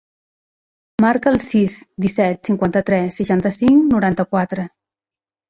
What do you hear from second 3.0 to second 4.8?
seixanta-cinc, noranta-quatre.